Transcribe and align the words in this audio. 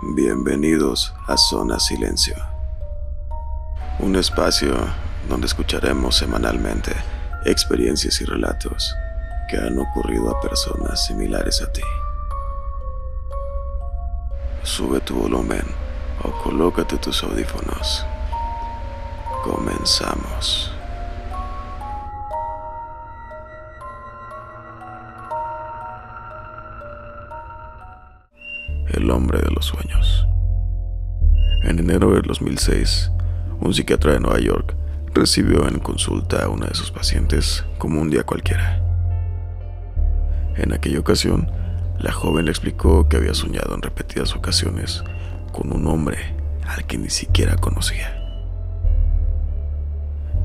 Bienvenidos 0.00 1.12
a 1.26 1.36
Zona 1.36 1.80
Silencio, 1.80 2.36
un 3.98 4.14
espacio 4.14 4.76
donde 5.28 5.48
escucharemos 5.48 6.14
semanalmente 6.14 6.92
experiencias 7.44 8.20
y 8.20 8.24
relatos 8.24 8.94
que 9.50 9.56
han 9.56 9.76
ocurrido 9.76 10.30
a 10.30 10.40
personas 10.40 11.04
similares 11.04 11.60
a 11.62 11.72
ti. 11.72 11.82
Sube 14.62 15.00
tu 15.00 15.16
volumen 15.16 15.64
o 16.22 16.30
colócate 16.44 16.96
tus 16.98 17.24
audífonos. 17.24 18.06
Comenzamos. 19.42 20.77
Hombre 29.10 29.38
de 29.40 29.50
los 29.50 29.64
sueños. 29.64 30.28
En 31.62 31.78
enero 31.78 32.12
del 32.12 32.22
2006, 32.22 33.10
un 33.60 33.72
psiquiatra 33.72 34.12
de 34.12 34.20
Nueva 34.20 34.38
York 34.38 34.74
recibió 35.14 35.66
en 35.66 35.78
consulta 35.78 36.44
a 36.44 36.48
una 36.48 36.66
de 36.66 36.74
sus 36.74 36.90
pacientes 36.90 37.64
como 37.78 38.02
un 38.02 38.10
día 38.10 38.24
cualquiera. 38.24 38.82
En 40.56 40.74
aquella 40.74 41.00
ocasión, 41.00 41.50
la 41.98 42.12
joven 42.12 42.44
le 42.44 42.50
explicó 42.50 43.08
que 43.08 43.16
había 43.16 43.32
soñado 43.32 43.74
en 43.74 43.82
repetidas 43.82 44.36
ocasiones 44.36 45.02
con 45.52 45.72
un 45.72 45.86
hombre 45.86 46.18
al 46.66 46.86
que 46.86 46.98
ni 46.98 47.08
siquiera 47.08 47.56
conocía. 47.56 48.14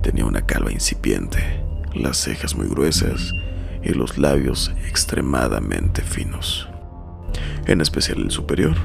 Tenía 0.02 0.26
una 0.26 0.45
calva 0.45 0.72
incipiente, 0.72 1.64
las 1.94 2.18
cejas 2.18 2.56
muy 2.56 2.68
gruesas 2.68 3.34
y 3.84 3.90
los 3.90 4.18
labios 4.18 4.72
extremadamente 4.88 6.02
finos 6.02 6.70
en 7.66 7.81
especial 7.81 8.20
el 8.22 8.31
superior. 8.31 8.76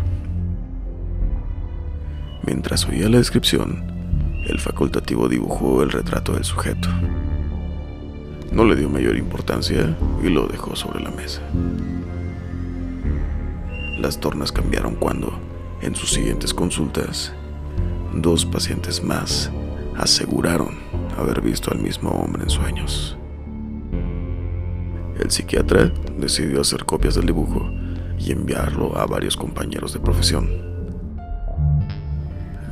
Mientras 2.45 2.87
oía 2.87 3.09
la 3.09 3.19
descripción, 3.19 3.83
el 4.47 4.59
facultativo 4.59 5.29
dibujó 5.29 5.83
el 5.83 5.91
retrato 5.91 6.33
del 6.33 6.45
sujeto. 6.45 6.89
No 8.53 8.65
le 8.65 8.77
dio 8.77 8.89
mayor 8.89 9.17
importancia 9.17 9.97
y 10.23 10.29
lo 10.29 10.47
dejó 10.47 10.75
sobre 10.75 11.01
la 11.01 11.11
mesa. 11.11 11.43
Las 13.99 14.21
tornas 14.21 14.53
cambiaron 14.53 14.95
cuando, 14.95 15.39
en 15.83 15.95
sus 15.95 16.13
siguientes 16.13 16.55
consultas, 16.55 17.33
dos 18.15 18.47
pacientes 18.47 19.03
más 19.03 19.51
aseguraron 19.97 20.79
haber 21.19 21.41
visto 21.41 21.71
al 21.73 21.81
mismo 21.81 22.11
hombre 22.11 22.45
en 22.45 22.51
sueños. 22.51 23.19
El 25.21 25.31
psiquiatra 25.31 25.93
decidió 26.17 26.61
hacer 26.61 26.85
copias 26.85 27.17
del 27.17 27.27
dibujo 27.27 27.69
y 28.19 28.33
enviarlo 28.33 28.99
a 28.99 29.07
varios 29.07 29.37
compañeros 29.37 29.93
de 29.93 30.01
profesión. 30.01 30.49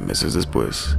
Meses 0.06 0.34
después, 0.34 0.96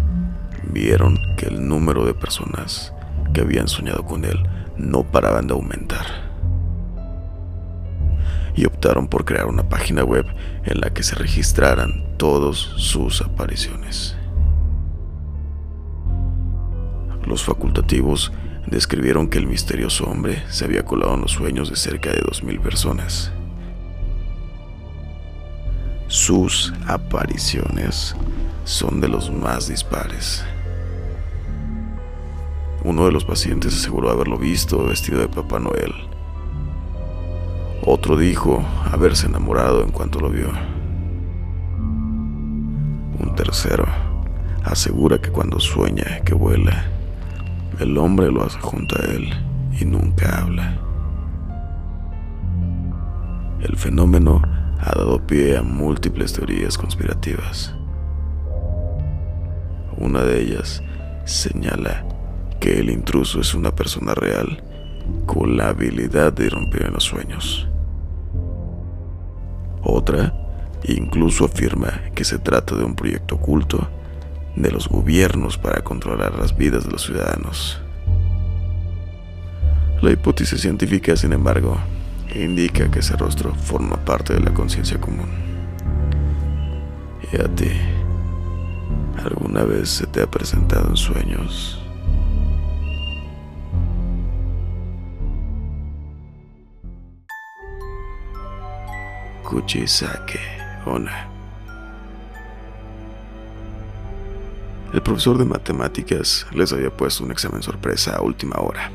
vieron 0.64 1.18
que 1.38 1.48
el 1.48 1.68
número 1.68 2.06
de 2.06 2.14
personas 2.14 2.94
que 3.34 3.42
habían 3.42 3.68
soñado 3.68 4.04
con 4.06 4.26
él 4.26 4.38
no 4.78 5.04
paraban 5.04 5.48
de 5.48 5.54
aumentar. 5.54 6.06
Y 8.56 8.66
optaron 8.66 9.08
por 9.08 9.26
crear 9.26 9.46
una 9.46 9.70
página 9.70 10.04
web 10.04 10.26
en 10.64 10.82
la 10.82 10.90
que 10.92 11.04
se 11.04 11.16
registraran 11.16 12.18
todas 12.18 12.58
sus 12.58 13.22
apariciones. 13.22 14.16
Los 17.26 17.44
facultativos 17.44 18.32
describieron 18.66 19.30
que 19.30 19.38
el 19.38 19.48
misterioso 19.48 20.06
hombre 20.06 20.44
se 20.50 20.66
había 20.66 20.86
colado 20.86 21.14
en 21.14 21.22
los 21.22 21.32
sueños 21.32 21.70
de 21.70 21.76
cerca 21.76 22.10
de 22.10 22.22
2.000 22.22 22.62
personas 22.62 23.32
sus 26.08 26.74
apariciones 26.88 28.16
son 28.64 29.02
de 29.02 29.10
los 29.10 29.30
más 29.30 29.68
dispares. 29.68 30.44
Uno 32.84 33.06
de 33.06 33.12
los 33.12 33.26
pacientes 33.26 33.76
aseguró 33.76 34.10
haberlo 34.10 34.38
visto 34.38 34.86
vestido 34.86 35.20
de 35.20 35.28
Papá 35.28 35.60
Noel. 35.60 35.94
Otro 37.86 38.18
dijo 38.18 38.64
haberse 38.92 39.28
enamorado 39.28 39.84
en 39.84 39.92
cuanto 39.92 40.20
lo 40.20 40.30
vio. 40.30 40.50
Un 43.20 43.36
tercero 43.36 43.86
asegura 44.64 45.20
que 45.20 45.30
cuando 45.32 45.60
sueña 45.60 46.22
que 46.24 46.34
vuela, 46.34 46.86
el 47.80 47.98
hombre 47.98 48.32
lo 48.32 48.44
hace 48.44 48.60
junto 48.60 48.96
a 48.98 49.06
él 49.06 49.30
y 49.80 49.84
nunca 49.84 50.42
habla. 50.42 50.78
El 53.60 53.76
fenómeno 53.76 54.57
ha 54.80 54.96
dado 54.96 55.26
pie 55.26 55.58
a 55.58 55.64
múltiples 55.64 56.34
teorías 56.34 56.78
conspirativas. 56.78 57.74
Una 59.98 60.22
de 60.24 60.42
ellas 60.42 60.84
señala 61.26 62.06
que 62.60 62.80
el 62.80 62.90
intruso 62.90 63.42
es 63.42 63.54
una 63.54 63.74
persona 63.74 64.14
real 64.14 64.64
con 65.26 65.58
la 65.58 65.70
habilidad 65.70 66.34
de 66.34 66.46
irrumpir 66.46 66.84
en 66.84 66.94
los 66.94 67.04
sueños. 67.04 67.68
Otra 69.82 70.34
incluso 70.84 71.46
afirma 71.46 72.02
que 72.14 72.24
se 72.24 72.38
trata 72.38 72.76
de 72.76 72.84
un 72.84 72.96
proyecto 72.96 73.36
oculto 73.36 73.88
de 74.56 74.72
los 74.72 74.88
gobiernos 74.88 75.58
para 75.58 75.84
controlar 75.84 76.38
las 76.38 76.56
vidas 76.56 76.86
de 76.86 76.92
los 76.92 77.04
ciudadanos. 77.04 77.82
La 80.02 80.12
hipótesis 80.12 80.62
científica, 80.62 81.16
sin 81.16 81.34
embargo, 81.34 81.78
indica 82.44 82.90
que 82.90 83.00
ese 83.00 83.16
rostro 83.16 83.54
forma 83.56 83.98
parte 83.98 84.34
de 84.34 84.40
la 84.40 84.54
conciencia 84.54 85.00
común. 85.00 85.30
¿Y 87.32 87.42
a 87.42 87.48
ti? 87.56 87.72
¿Alguna 89.24 89.64
vez 89.64 89.90
se 89.90 90.08
te 90.08 90.22
ha 90.22 90.28
presentado 90.28 90.90
en 90.90 90.98
sueños? 90.98 91.82
Kuchisake 99.44 100.40
Ona. 100.86 101.30
El 104.94 105.02
profesor 105.02 105.38
de 105.38 105.46
matemáticas 105.46 106.46
les 106.54 106.72
había 106.72 106.96
puesto 106.96 107.24
un 107.24 107.32
examen 107.32 107.62
sorpresa 107.62 108.16
a 108.16 108.22
última 108.22 108.56
hora 108.60 108.92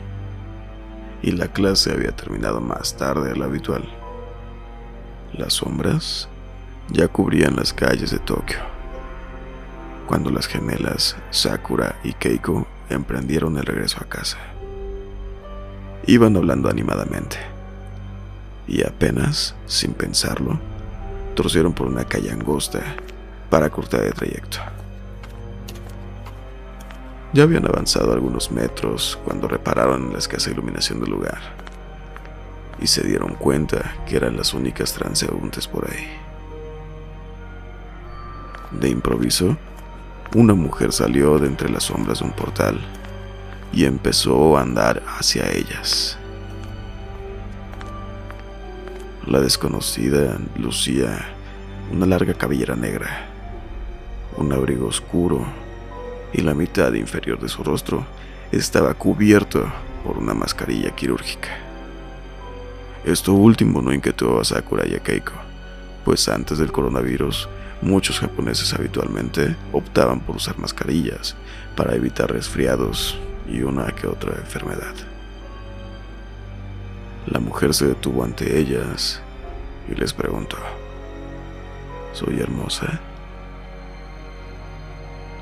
y 1.22 1.30
la 1.32 1.48
clase 1.48 1.92
había 1.92 2.12
terminado 2.12 2.60
más 2.60 2.96
tarde 2.96 3.30
de 3.30 3.36
lo 3.36 3.44
habitual. 3.44 3.84
Las 5.32 5.54
sombras 5.54 6.28
ya 6.90 7.08
cubrían 7.08 7.56
las 7.56 7.72
calles 7.72 8.10
de 8.10 8.18
Tokio, 8.18 8.58
cuando 10.06 10.30
las 10.30 10.46
gemelas 10.46 11.16
Sakura 11.30 11.96
y 12.02 12.12
Keiko 12.12 12.66
emprendieron 12.90 13.56
el 13.56 13.64
regreso 13.64 13.98
a 14.00 14.08
casa. 14.08 14.38
Iban 16.06 16.36
hablando 16.36 16.68
animadamente, 16.68 17.38
y 18.66 18.84
apenas, 18.84 19.54
sin 19.66 19.94
pensarlo, 19.94 20.58
torcieron 21.34 21.72
por 21.72 21.86
una 21.86 22.04
calle 22.04 22.30
angosta 22.30 22.80
para 23.48 23.70
cortar 23.70 24.04
el 24.04 24.12
trayecto. 24.12 24.58
Ya 27.34 27.44
habían 27.44 27.66
avanzado 27.66 28.12
algunos 28.12 28.52
metros 28.52 29.18
cuando 29.24 29.48
repararon 29.48 30.02
en 30.02 30.12
la 30.12 30.18
escasa 30.18 30.50
iluminación 30.50 31.00
del 31.00 31.10
lugar 31.10 31.40
y 32.78 32.86
se 32.86 33.02
dieron 33.02 33.34
cuenta 33.36 33.96
que 34.06 34.16
eran 34.16 34.36
las 34.36 34.52
únicas 34.52 34.92
transeúntes 34.92 35.66
por 35.66 35.90
ahí. 35.90 36.08
De 38.70 38.90
improviso, 38.90 39.56
una 40.34 40.52
mujer 40.52 40.92
salió 40.92 41.38
de 41.38 41.46
entre 41.46 41.70
las 41.70 41.84
sombras 41.84 42.18
de 42.18 42.26
un 42.26 42.32
portal 42.32 42.78
y 43.72 43.86
empezó 43.86 44.58
a 44.58 44.62
andar 44.62 45.02
hacia 45.18 45.50
ellas. 45.50 46.18
La 49.26 49.40
desconocida 49.40 50.38
lucía 50.56 51.28
una 51.90 52.04
larga 52.04 52.34
cabellera 52.34 52.76
negra, 52.76 53.26
un 54.36 54.52
abrigo 54.52 54.88
oscuro 54.88 55.46
y 56.32 56.42
la 56.42 56.54
mitad 56.54 56.92
inferior 56.94 57.38
de 57.40 57.48
su 57.48 57.62
rostro 57.62 58.06
estaba 58.50 58.94
cubierto 58.94 59.70
por 60.04 60.18
una 60.18 60.34
mascarilla 60.34 60.90
quirúrgica. 60.90 61.50
Esto 63.04 63.32
último 63.32 63.82
no 63.82 63.92
inquietó 63.92 64.40
a 64.40 64.44
Sakura 64.44 64.86
y 64.86 64.94
a 64.94 65.00
Keiko, 65.00 65.32
pues 66.04 66.28
antes 66.28 66.58
del 66.58 66.72
coronavirus 66.72 67.48
muchos 67.80 68.20
japoneses 68.20 68.72
habitualmente 68.74 69.56
optaban 69.72 70.20
por 70.20 70.36
usar 70.36 70.58
mascarillas 70.58 71.34
para 71.76 71.94
evitar 71.94 72.32
resfriados 72.32 73.18
y 73.48 73.62
una 73.62 73.86
que 73.92 74.06
otra 74.06 74.36
enfermedad. 74.36 74.94
La 77.26 77.40
mujer 77.40 77.74
se 77.74 77.86
detuvo 77.86 78.24
ante 78.24 78.58
ellas 78.58 79.20
y 79.90 79.94
les 79.94 80.12
preguntó, 80.12 80.56
¿Soy 82.12 82.40
hermosa? 82.40 83.00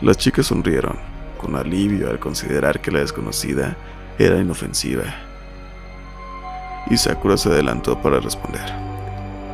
Las 0.02 0.16
chicas 0.16 0.46
sonrieron, 0.46 0.96
con 1.36 1.56
alivio 1.56 2.08
al 2.08 2.18
considerar 2.18 2.80
que 2.80 2.90
la 2.90 3.00
desconocida 3.00 3.76
era 4.18 4.38
inofensiva. 4.38 5.04
Y 6.88 6.96
Sakura 6.96 7.36
se 7.36 7.50
adelantó 7.50 8.00
para 8.00 8.18
responder. 8.18 8.64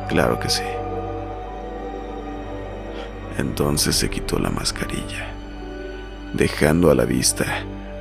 Claro 0.07 0.39
que 0.39 0.49
sí. 0.49 0.63
Entonces 3.37 3.97
se 3.97 4.09
quitó 4.09 4.39
la 4.39 4.49
mascarilla, 4.49 5.27
dejando 6.33 6.91
a 6.91 6.95
la 6.95 7.03
vista 7.03 7.45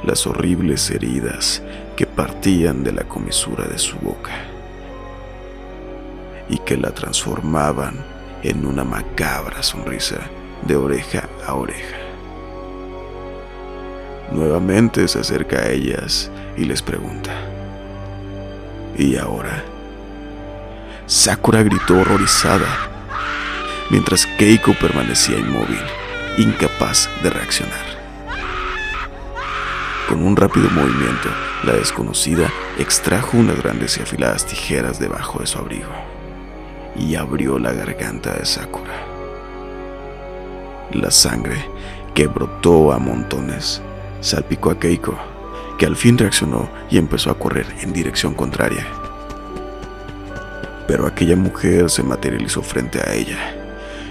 las 0.04 0.24
horribles 0.28 0.88
heridas 0.92 1.64
que 1.96 2.06
partían 2.06 2.84
de 2.84 2.92
la 2.92 3.02
comisura 3.02 3.64
de 3.64 3.78
su 3.78 3.96
boca 3.96 4.32
y 6.48 6.58
que 6.58 6.76
la 6.76 6.92
transformaban 6.92 7.96
en 8.44 8.64
una 8.64 8.84
macabra 8.84 9.64
sonrisa 9.64 10.20
de 10.64 10.76
oreja 10.76 11.28
a 11.44 11.54
oreja. 11.54 12.05
Nuevamente 14.36 15.08
se 15.08 15.20
acerca 15.20 15.60
a 15.60 15.70
ellas 15.70 16.30
y 16.58 16.66
les 16.66 16.82
pregunta, 16.82 17.32
¿y 18.98 19.16
ahora? 19.16 19.64
Sakura 21.06 21.62
gritó 21.62 21.98
horrorizada, 21.98 22.66
mientras 23.88 24.26
Keiko 24.38 24.74
permanecía 24.74 25.38
inmóvil, 25.38 25.80
incapaz 26.36 27.08
de 27.22 27.30
reaccionar. 27.30 27.86
Con 30.06 30.22
un 30.22 30.36
rápido 30.36 30.68
movimiento, 30.68 31.30
la 31.64 31.72
desconocida 31.72 32.52
extrajo 32.78 33.38
unas 33.38 33.56
grandes 33.62 33.96
y 33.96 34.02
afiladas 34.02 34.44
tijeras 34.44 35.00
debajo 35.00 35.38
de 35.38 35.46
su 35.46 35.56
abrigo 35.56 35.92
y 36.94 37.14
abrió 37.14 37.58
la 37.58 37.72
garganta 37.72 38.34
de 38.34 38.44
Sakura. 38.44 39.02
La 40.92 41.10
sangre, 41.10 41.64
que 42.14 42.26
brotó 42.26 42.92
a 42.92 42.98
montones, 42.98 43.80
salpicó 44.26 44.70
a 44.70 44.78
Keiko, 44.78 45.16
que 45.78 45.86
al 45.86 45.96
fin 45.96 46.18
reaccionó 46.18 46.68
y 46.90 46.98
empezó 46.98 47.30
a 47.30 47.38
correr 47.38 47.66
en 47.80 47.92
dirección 47.92 48.34
contraria. 48.34 48.86
Pero 50.88 51.06
aquella 51.06 51.36
mujer 51.36 51.90
se 51.90 52.02
materializó 52.02 52.62
frente 52.62 53.00
a 53.00 53.12
ella 53.12 53.38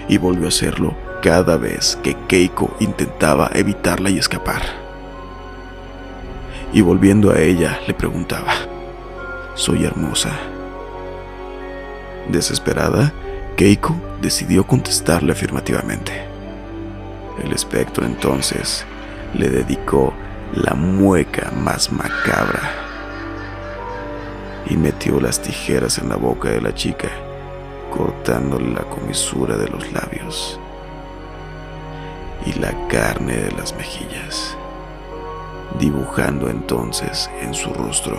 y 0.08 0.16
volvió 0.18 0.46
a 0.46 0.48
hacerlo 0.48 0.94
cada 1.22 1.56
vez 1.56 1.98
que 2.02 2.16
Keiko 2.28 2.74
intentaba 2.80 3.50
evitarla 3.52 4.10
y 4.10 4.18
escapar. 4.18 4.62
Y 6.72 6.80
volviendo 6.80 7.30
a 7.30 7.38
ella, 7.38 7.78
le 7.86 7.94
preguntaba, 7.94 8.52
¿soy 9.54 9.84
hermosa? 9.84 10.32
Desesperada, 12.28 13.12
Keiko 13.56 13.94
decidió 14.20 14.66
contestarle 14.66 15.32
afirmativamente. 15.32 16.24
El 17.42 17.52
espectro 17.52 18.04
entonces 18.04 18.84
le 19.36 19.50
dedicó 19.50 20.14
la 20.54 20.74
mueca 20.74 21.50
más 21.52 21.92
macabra 21.92 22.72
y 24.68 24.76
metió 24.76 25.20
las 25.20 25.40
tijeras 25.42 25.98
en 25.98 26.08
la 26.08 26.16
boca 26.16 26.48
de 26.48 26.60
la 26.60 26.74
chica, 26.74 27.08
cortándole 27.90 28.72
la 28.72 28.82
comisura 28.82 29.56
de 29.56 29.68
los 29.68 29.92
labios 29.92 30.58
y 32.46 32.52
la 32.58 32.72
carne 32.88 33.36
de 33.36 33.52
las 33.52 33.74
mejillas, 33.76 34.56
dibujando 35.78 36.48
entonces 36.48 37.30
en 37.42 37.54
su 37.54 37.72
rostro 37.74 38.16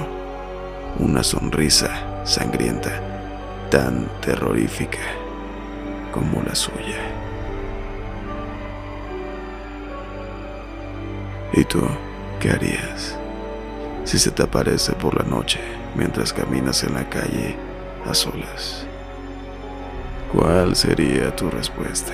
una 1.00 1.24
sonrisa 1.24 2.26
sangrienta 2.26 2.92
tan 3.70 4.08
terrorífica 4.22 5.00
como 6.12 6.42
la 6.44 6.56
suya. 6.56 7.07
¿Y 11.54 11.64
tú 11.64 11.82
qué 12.40 12.52
harías 12.52 13.18
si 14.04 14.20
se 14.20 14.32
te 14.32 14.44
aparece 14.44 14.94
por 14.94 15.16
la 15.16 15.24
noche 15.24 15.60
mientras 15.96 16.34
caminas 16.34 16.84
en 16.84 16.94
la 16.94 17.10
calle 17.10 17.56
a 18.06 18.14
solas? 18.14 18.86
¿Cuál 20.32 20.76
sería 20.76 21.34
tu 21.36 21.50
respuesta? 21.50 22.14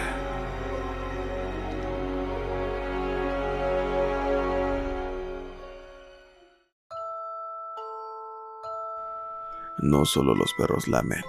No 9.79 10.05
solo 10.05 10.35
los 10.35 10.53
perros 10.53 10.87
lamen. 10.87 11.23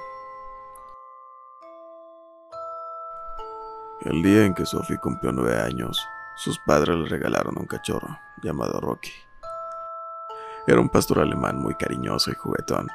El 4.02 4.22
día 4.22 4.44
en 4.44 4.54
que 4.54 4.66
Sophie 4.66 4.98
cumplió 4.98 5.32
nueve 5.32 5.58
años, 5.58 6.06
sus 6.36 6.58
padres 6.58 6.96
le 6.96 7.08
regalaron 7.08 7.58
un 7.58 7.66
cachorro 7.66 8.19
llamado 8.42 8.81
Rocky. 8.81 9.12
Era 10.66 10.81
un 10.81 10.88
pastor 10.88 11.20
alemán 11.20 11.58
muy 11.58 11.75
cariñoso 11.75 12.31
y 12.31 12.34
juguetón, 12.34 12.88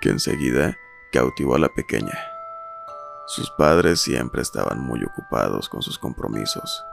que 0.00 0.10
enseguida 0.10 0.76
cautivó 1.12 1.56
a 1.56 1.58
la 1.58 1.68
pequeña. 1.68 2.16
Sus 3.26 3.50
padres 3.50 4.00
siempre 4.00 4.40
estaban 4.40 4.80
muy 4.80 5.04
ocupados 5.04 5.68
con 5.68 5.82
sus 5.82 5.98
compromisos, 5.98 6.84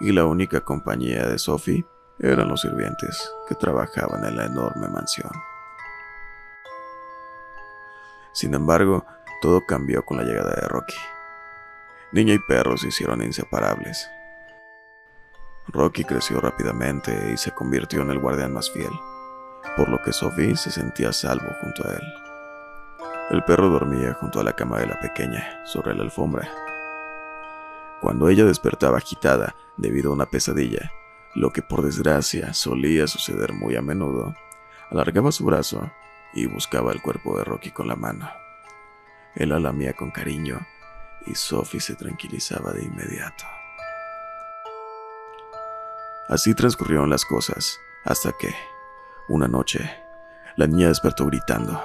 y 0.00 0.12
la 0.12 0.26
única 0.26 0.60
compañía 0.60 1.26
de 1.26 1.38
Sophie 1.38 1.86
eran 2.18 2.48
los 2.48 2.60
sirvientes 2.60 3.32
que 3.48 3.54
trabajaban 3.54 4.24
en 4.24 4.36
la 4.36 4.46
enorme 4.46 4.88
mansión. 4.88 5.30
Sin 8.32 8.54
embargo, 8.54 9.06
todo 9.40 9.64
cambió 9.66 10.04
con 10.04 10.18
la 10.18 10.24
llegada 10.24 10.54
de 10.60 10.68
Rocky. 10.68 10.96
Niña 12.12 12.34
y 12.34 12.38
perro 12.38 12.76
se 12.76 12.88
hicieron 12.88 13.22
inseparables. 13.22 14.08
Rocky 15.70 16.04
creció 16.04 16.40
rápidamente 16.40 17.30
y 17.32 17.36
se 17.36 17.52
convirtió 17.52 18.02
en 18.02 18.10
el 18.10 18.18
guardián 18.18 18.54
más 18.54 18.70
fiel, 18.70 18.90
por 19.76 19.88
lo 19.90 20.00
que 20.02 20.12
Sophie 20.12 20.56
se 20.56 20.70
sentía 20.70 21.12
salvo 21.12 21.48
junto 21.60 21.86
a 21.86 21.92
él. 21.92 22.02
El 23.30 23.44
perro 23.44 23.68
dormía 23.68 24.14
junto 24.14 24.40
a 24.40 24.44
la 24.44 24.54
cama 24.54 24.78
de 24.78 24.86
la 24.86 24.98
pequeña, 24.98 25.60
sobre 25.66 25.94
la 25.94 26.02
alfombra. 26.02 26.48
Cuando 28.00 28.30
ella 28.30 28.46
despertaba 28.46 28.96
agitada 28.96 29.54
debido 29.76 30.10
a 30.10 30.14
una 30.14 30.26
pesadilla, 30.26 30.90
lo 31.34 31.52
que 31.52 31.60
por 31.60 31.82
desgracia 31.82 32.54
solía 32.54 33.06
suceder 33.06 33.52
muy 33.52 33.76
a 33.76 33.82
menudo, 33.82 34.34
alargaba 34.90 35.30
su 35.32 35.44
brazo 35.44 35.90
y 36.32 36.46
buscaba 36.46 36.92
el 36.92 37.02
cuerpo 37.02 37.36
de 37.36 37.44
Rocky 37.44 37.70
con 37.70 37.88
la 37.88 37.96
mano. 37.96 38.30
Él 39.34 39.50
la 39.50 39.60
lamía 39.60 39.92
con 39.92 40.10
cariño 40.10 40.66
y 41.26 41.34
Sophie 41.34 41.80
se 41.80 41.94
tranquilizaba 41.94 42.72
de 42.72 42.84
inmediato. 42.84 43.44
Así 46.28 46.54
transcurrieron 46.54 47.08
las 47.08 47.24
cosas, 47.24 47.80
hasta 48.04 48.32
que, 48.32 48.54
una 49.28 49.48
noche, 49.48 49.90
la 50.56 50.66
niña 50.66 50.88
despertó 50.88 51.24
gritando, 51.24 51.82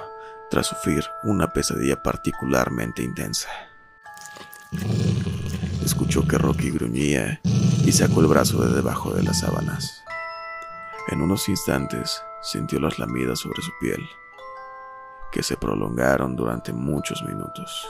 tras 0.50 0.66
sufrir 0.66 1.02
una 1.22 1.50
pesadilla 1.50 2.02
particularmente 2.02 3.02
intensa. 3.02 3.48
Escuchó 5.82 6.28
que 6.28 6.36
Rocky 6.36 6.70
gruñía 6.70 7.40
y 7.42 7.92
sacó 7.92 8.20
el 8.20 8.26
brazo 8.26 8.62
de 8.62 8.74
debajo 8.74 9.14
de 9.14 9.22
las 9.22 9.40
sábanas. 9.40 10.04
En 11.08 11.22
unos 11.22 11.48
instantes 11.48 12.22
sintió 12.42 12.78
las 12.80 12.98
lamidas 12.98 13.38
sobre 13.38 13.62
su 13.62 13.72
piel, 13.80 14.00
que 15.32 15.42
se 15.42 15.56
prolongaron 15.56 16.36
durante 16.36 16.70
muchos 16.72 17.22
minutos, 17.22 17.88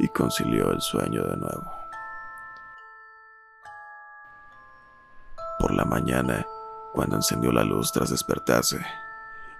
y 0.00 0.08
concilió 0.08 0.72
el 0.72 0.80
sueño 0.80 1.22
de 1.22 1.36
nuevo. 1.36 1.83
Por 5.64 5.72
la 5.72 5.86
mañana, 5.86 6.46
cuando 6.92 7.16
encendió 7.16 7.50
la 7.50 7.64
luz 7.64 7.90
tras 7.90 8.10
despertarse, 8.10 8.84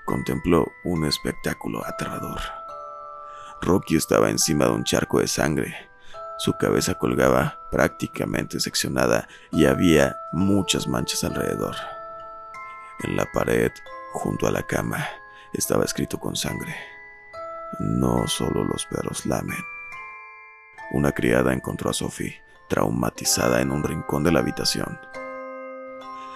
contempló 0.04 0.70
un 0.84 1.06
espectáculo 1.06 1.82
aterrador. 1.82 2.38
Rocky 3.62 3.96
estaba 3.96 4.28
encima 4.28 4.66
de 4.66 4.72
un 4.72 4.84
charco 4.84 5.20
de 5.20 5.26
sangre. 5.26 5.74
Su 6.36 6.52
cabeza 6.58 6.98
colgaba 6.98 7.58
prácticamente 7.70 8.60
seccionada 8.60 9.26
y 9.50 9.64
había 9.64 10.14
muchas 10.30 10.86
manchas 10.86 11.24
alrededor. 11.24 11.74
En 13.02 13.16
la 13.16 13.24
pared, 13.32 13.72
junto 14.12 14.46
a 14.46 14.50
la 14.50 14.62
cama, 14.62 15.08
estaba 15.54 15.84
escrito 15.84 16.20
con 16.20 16.36
sangre. 16.36 16.76
No 17.78 18.28
solo 18.28 18.62
los 18.62 18.84
perros 18.84 19.24
lamen. 19.24 19.64
Una 20.92 21.12
criada 21.12 21.54
encontró 21.54 21.88
a 21.88 21.94
Sophie 21.94 22.42
traumatizada 22.68 23.62
en 23.62 23.70
un 23.70 23.82
rincón 23.82 24.22
de 24.22 24.32
la 24.32 24.40
habitación. 24.40 24.98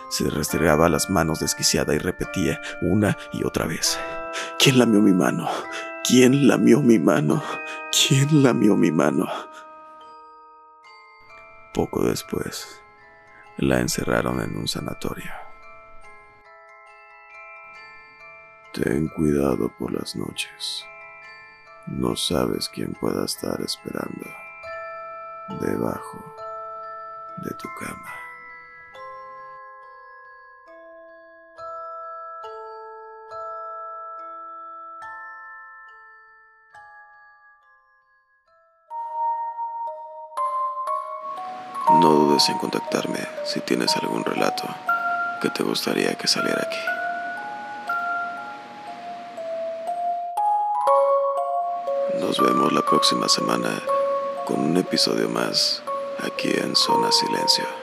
Se 0.08 0.30
restregaba 0.30 0.88
las 0.88 1.10
manos 1.10 1.40
desquiciada 1.40 1.94
y 1.94 1.98
repetía 1.98 2.60
una 2.80 3.16
y 3.32 3.44
otra 3.44 3.66
vez. 3.66 3.98
¿Quién 4.58 4.78
lamió 4.78 5.00
mi 5.00 5.12
mano? 5.12 5.48
¿Quién 6.06 6.48
lamió 6.48 6.80
mi 6.80 6.98
mano? 6.98 7.42
¿Quién 7.92 8.42
lamió 8.42 8.76
mi 8.76 8.90
mano? 8.90 9.26
Poco 11.74 12.02
después, 12.02 12.80
la 13.58 13.80
encerraron 13.80 14.40
en 14.40 14.56
un 14.56 14.66
sanatorio. 14.66 15.30
Ten 18.72 19.08
cuidado 19.08 19.70
por 19.78 19.92
las 19.92 20.16
noches. 20.16 20.84
No 21.86 22.16
sabes 22.16 22.68
quién 22.68 22.92
pueda 22.94 23.24
estar 23.24 23.60
esperando 23.60 24.26
debajo 25.60 26.34
de 27.38 27.50
tu 27.50 27.68
cama. 27.78 28.27
En 42.46 42.58
contactarme 42.58 43.18
si 43.44 43.58
tienes 43.60 43.96
algún 43.96 44.24
relato 44.24 44.62
que 45.42 45.50
te 45.50 45.64
gustaría 45.64 46.14
que 46.14 46.28
saliera 46.28 46.62
aquí. 46.62 46.78
Nos 52.20 52.38
vemos 52.38 52.72
la 52.72 52.82
próxima 52.82 53.28
semana 53.28 53.82
con 54.46 54.60
un 54.60 54.76
episodio 54.76 55.28
más 55.28 55.82
aquí 56.22 56.50
en 56.50 56.76
Zona 56.76 57.10
Silencio. 57.10 57.77